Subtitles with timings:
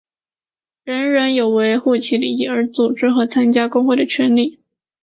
[0.83, 4.59] 人人有为维护其利益而组织和参加工会的权利。